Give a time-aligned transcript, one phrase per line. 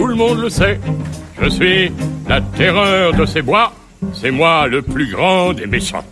[0.00, 0.80] tout le monde le sait.
[1.42, 1.92] Je suis
[2.26, 3.74] la terreur de ces bois,
[4.14, 6.04] c'est moi le plus grand des méchants.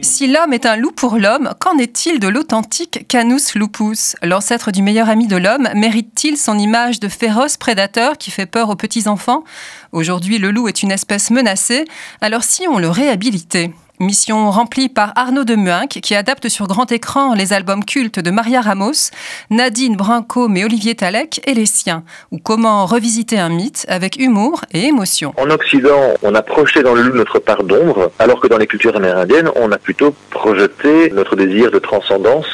[0.00, 4.16] Si l'homme est un loup pour l'homme, qu'en est-il de l'authentique Canus lupus?
[4.22, 8.70] L'ancêtre du meilleur ami de l'homme mérite-t-il son image de féroce prédateur qui fait peur
[8.70, 9.44] aux petits-enfants?
[9.92, 11.84] Aujourd'hui, le loup est une espèce menacée,
[12.22, 13.70] alors si on le réhabilitait?
[14.00, 18.30] Mission remplie par Arnaud de Muinck, qui adapte sur grand écran les albums cultes de
[18.30, 19.10] Maria Ramos,
[19.50, 24.64] Nadine Brancombe et Olivier Talek et les siens, ou comment revisiter un mythe avec humour
[24.72, 25.34] et émotion.
[25.36, 28.66] En Occident, on a projeté dans le loup notre part d'ombre, alors que dans les
[28.66, 32.46] cultures amérindiennes, on a plutôt projeté notre désir de transcendance,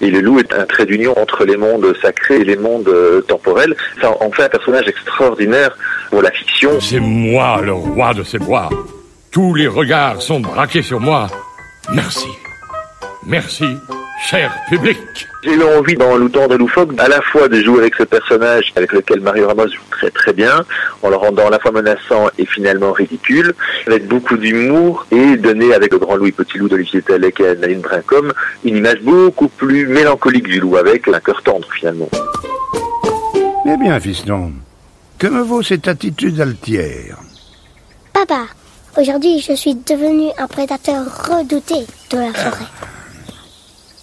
[0.00, 3.22] et le loup est un trait d'union entre les mondes sacrés et les mondes euh,
[3.22, 3.74] temporels.
[4.00, 5.76] Ça en fait un personnage extraordinaire
[6.10, 6.80] pour la fiction.
[6.80, 8.70] C'est moi le roi de ces bois.
[9.32, 11.26] Tous les regards sont braqués sur moi.
[11.94, 12.28] Merci.
[13.24, 13.64] Merci,
[14.28, 14.98] cher public.
[15.42, 18.72] J'ai eu envie dans Louton de Loufoque à la fois de jouer avec ce personnage
[18.76, 20.66] avec lequel Mario Ramos joue très très bien,
[21.02, 23.54] en le rendant à la fois menaçant et finalement ridicule,
[23.86, 27.56] avec beaucoup d'humour et donner avec le grand loup et petit loup d'Olivier Talek et
[27.56, 32.10] Nadine Brincom une image beaucoup plus mélancolique du loup avec un cœur tendre finalement.
[33.64, 34.52] Eh bien, fiston,
[35.18, 37.16] que me vaut cette attitude altière?
[38.12, 38.42] Papa,
[38.98, 42.66] Aujourd'hui, je suis devenu un prédateur redouté de la forêt.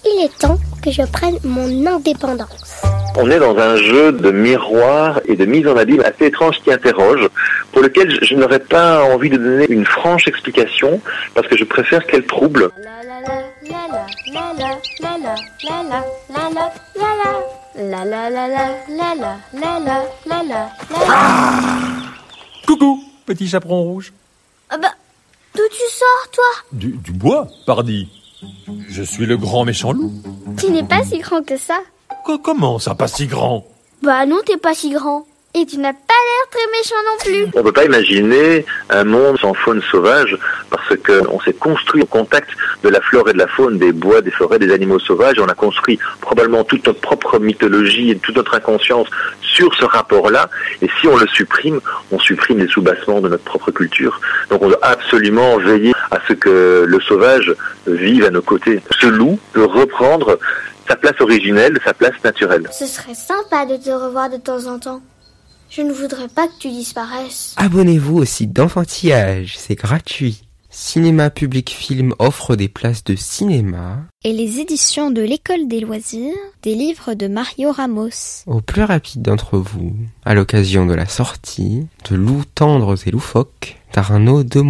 [0.04, 2.82] Il est temps que je prenne mon indépendance.
[3.16, 6.74] On est dans un jeu de miroir et de mise en abîme assez étrange qui
[6.74, 7.28] interroge,
[7.72, 11.00] pour lequel je n'aurais pas envie de donner une franche explication,
[11.36, 12.72] parce que je préfère qu'elle trouble.
[22.66, 24.14] Coucou, petit chaperon rouge.
[24.72, 24.94] Ah bah,
[25.56, 28.08] d'où tu sors, toi du, du bois, pardi.
[28.88, 30.14] Je suis le grand méchant loup.
[30.58, 31.80] Tu n'es pas si grand que ça.
[32.44, 33.66] comment ça, pas si grand?
[34.02, 35.26] Bah non, t'es pas si grand.
[35.56, 37.52] Et tu n'as pas l'air très méchant non plus.
[37.56, 40.38] On ne peut pas imaginer un monde sans faune sauvage
[40.70, 42.50] parce qu'on s'est construit au contact
[42.84, 45.40] de la flore et de la faune, des bois, des forêts, des animaux sauvages.
[45.40, 49.08] On a construit probablement toute notre propre mythologie et toute notre inconscience
[49.42, 50.52] sur ce rapport-là.
[50.84, 54.22] Et si on le supprime, on supprime les soubassements de notre propre culture.
[54.52, 57.56] Donc on doit absolument veiller à ce que le sauvage
[57.88, 58.82] vive à nos côtés.
[59.02, 60.38] Ce loup peut reprendre
[60.88, 62.70] sa place originelle, sa place naturelle.
[62.72, 65.02] Ce serait sympa de te revoir de temps en temps.
[65.70, 67.54] Je ne voudrais pas que tu disparaisses.
[67.58, 70.42] Abonnez-vous au site d'enfantillage, c'est gratuit.
[70.72, 74.00] Cinéma Public Film offre des places de cinéma.
[74.24, 78.44] Et les éditions de l'École des loisirs, des livres de Mario Ramos.
[78.48, 83.78] Au plus rapide d'entre vous, à l'occasion de la sortie de Loups tendres et loufoques
[83.94, 84.62] d'Arnaud de.